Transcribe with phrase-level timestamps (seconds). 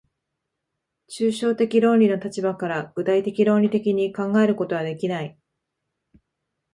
[1.15, 5.37] 抽象的論理の立場から具体的論理的に考えることはできない。